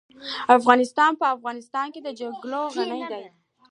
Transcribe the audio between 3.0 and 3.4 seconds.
دی.